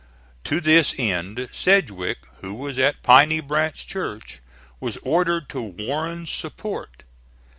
[0.45, 4.39] To this end Sedgwick who was at Piney Branch Church,
[4.79, 7.03] was ordered to Warren's support.